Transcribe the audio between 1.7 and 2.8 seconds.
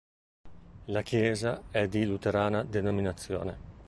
di luterana